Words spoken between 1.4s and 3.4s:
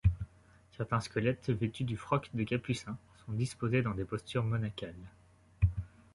vêtus du froc de capucin sont